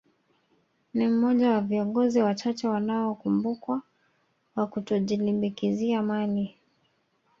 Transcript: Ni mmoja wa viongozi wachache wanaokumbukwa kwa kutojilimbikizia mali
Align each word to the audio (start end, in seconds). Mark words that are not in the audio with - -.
Ni 0.93 1.07
mmoja 1.07 1.49
wa 1.51 1.61
viongozi 1.61 2.21
wachache 2.21 2.67
wanaokumbukwa 2.67 3.81
kwa 4.55 4.67
kutojilimbikizia 4.67 6.01
mali 6.03 6.55